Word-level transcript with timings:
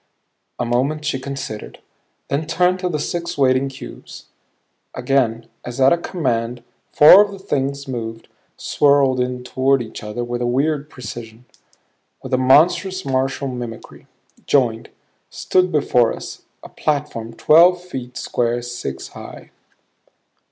A 0.57 0.65
moment 0.65 1.05
she 1.05 1.19
considered; 1.19 1.77
then 2.27 2.47
turned 2.47 2.79
to 2.79 2.89
the 2.89 2.97
six 2.97 3.37
waiting 3.37 3.69
cubes. 3.69 4.29
Again 4.95 5.47
as 5.63 5.79
at 5.79 5.93
a 5.93 5.97
command 5.99 6.63
four 6.91 7.23
of 7.23 7.29
the 7.29 7.37
things 7.37 7.87
moved, 7.87 8.27
swirled 8.57 9.19
in 9.19 9.43
toward 9.43 9.79
each 9.79 10.01
other 10.01 10.23
with 10.23 10.41
a 10.41 10.47
weird 10.47 10.89
precision, 10.89 11.45
with 12.23 12.33
a 12.33 12.39
monstrous 12.39 13.05
martial 13.05 13.47
mimicry; 13.47 14.07
joined; 14.47 14.89
stood 15.29 15.71
before 15.71 16.11
us, 16.15 16.45
a 16.63 16.69
platform 16.69 17.35
twelve 17.35 17.79
feet 17.79 18.17
square, 18.17 18.63
six 18.63 19.09
high. 19.09 19.51